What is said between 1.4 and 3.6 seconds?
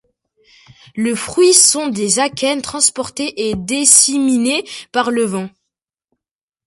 sont des akènes, transportés et